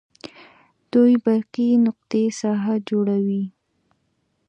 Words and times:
دوې 0.91 1.15
برقي 1.25 1.67
نقطې 1.85 2.23
ساحه 2.39 2.75
جوړوي. 2.89 3.43